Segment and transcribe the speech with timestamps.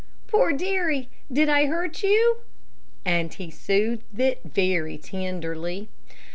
[0.25, 2.37] "Poor Derry, did I hurt you?"
[3.05, 5.89] and he soothed it very tenderly.